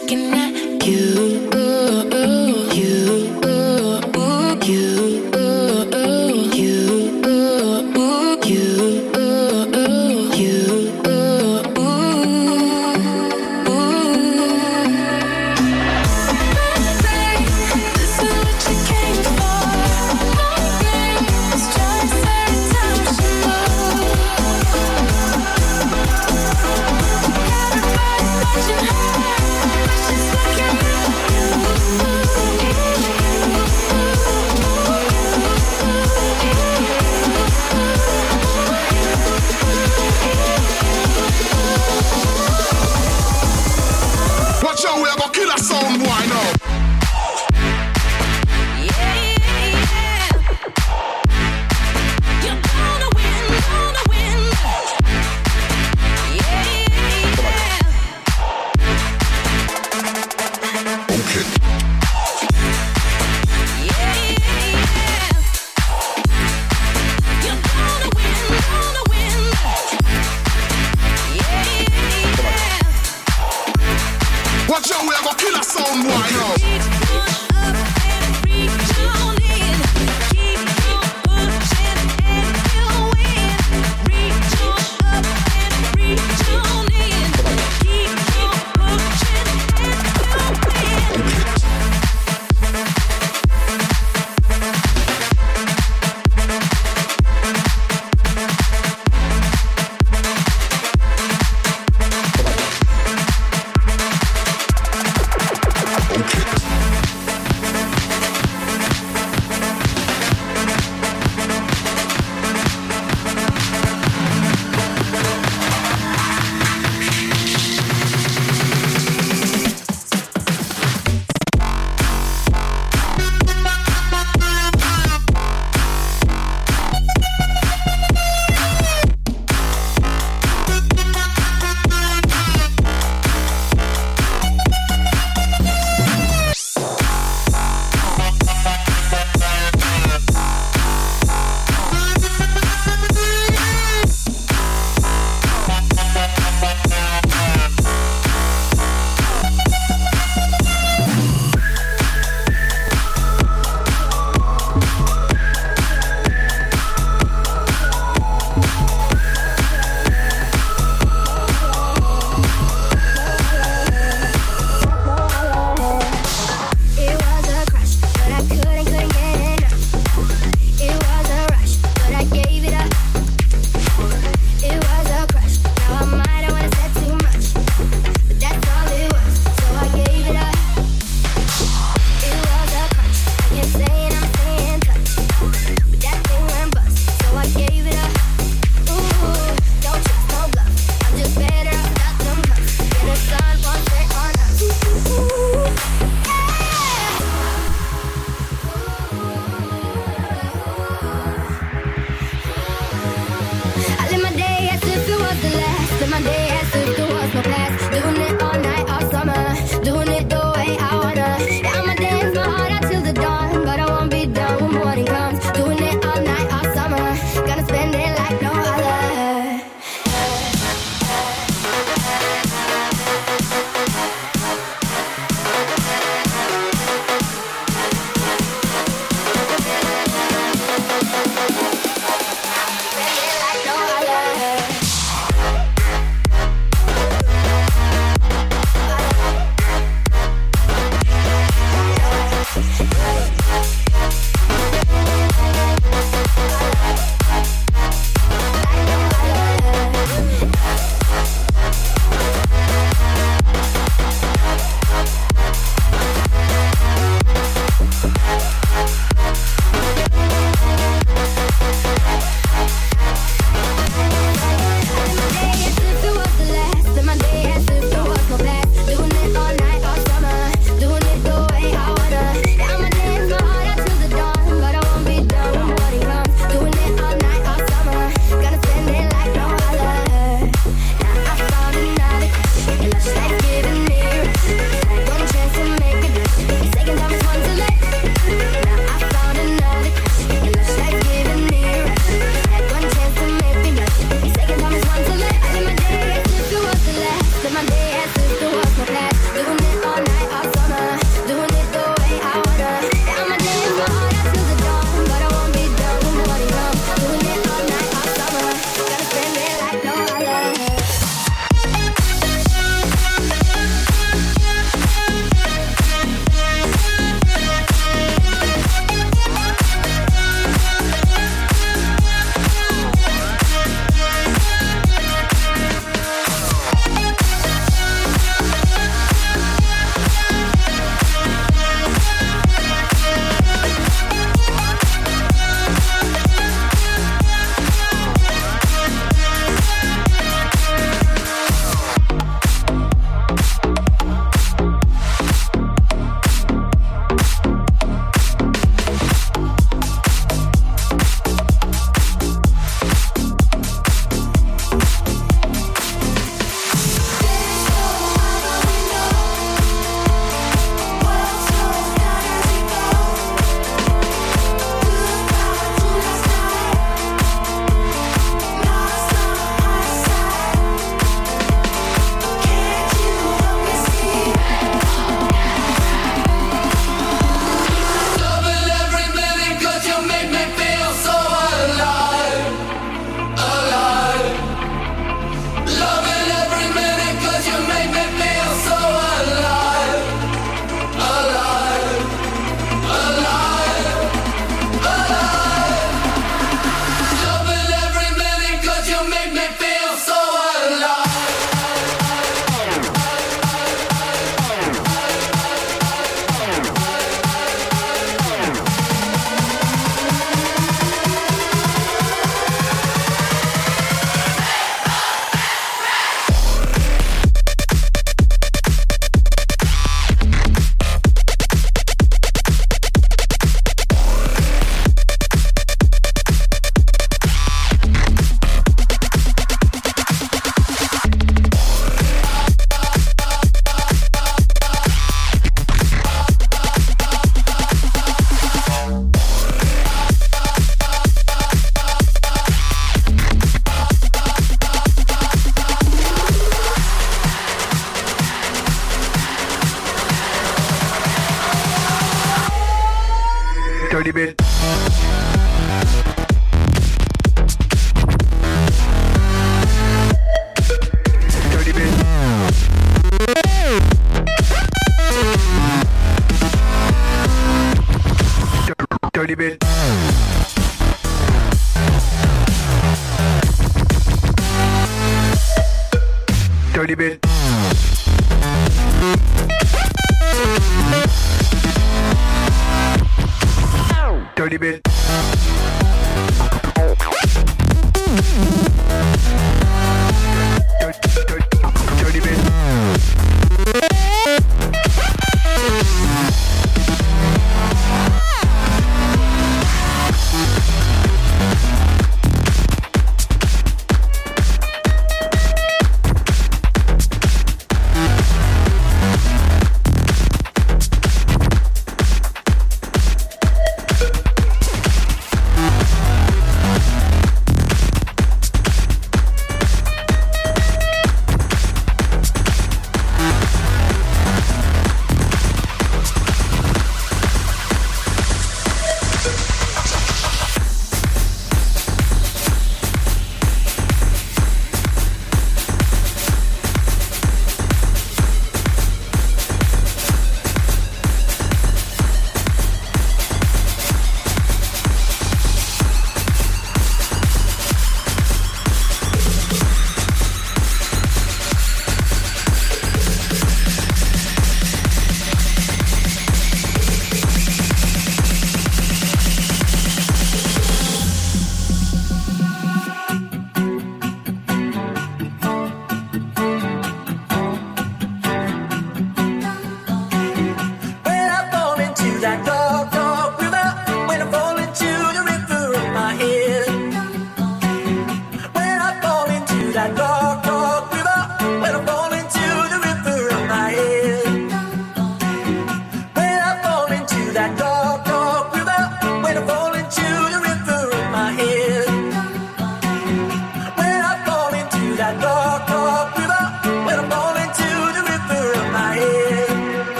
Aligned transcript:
looking 0.00 0.32
at 0.32 0.86
you. 0.86 1.17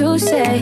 To 0.00 0.18
say. 0.18 0.60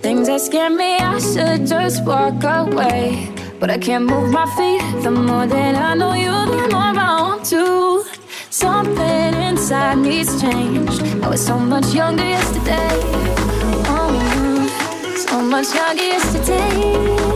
Things 0.00 0.26
that 0.26 0.40
scare 0.40 0.70
me, 0.70 0.96
I 0.96 1.18
should 1.18 1.66
just 1.66 2.02
walk 2.06 2.42
away. 2.44 3.28
But 3.60 3.68
I 3.68 3.76
can't 3.76 4.06
move 4.06 4.30
my 4.30 4.46
feet. 4.56 4.80
The 5.02 5.10
more 5.10 5.46
that 5.46 5.74
I 5.74 5.94
know 5.94 6.14
you, 6.14 6.32
the 6.56 6.68
more 6.72 6.96
I 7.08 7.20
want 7.20 7.44
to. 7.52 8.04
Something 8.48 9.34
inside 9.48 9.98
needs 9.98 10.40
change. 10.40 10.94
I 11.22 11.28
was 11.28 11.44
so 11.44 11.58
much 11.58 11.92
younger 11.92 12.24
yesterday. 12.24 12.88
Oh, 13.96 15.24
so 15.28 15.42
much 15.42 15.68
younger 15.74 16.08
yesterday. 16.16 17.33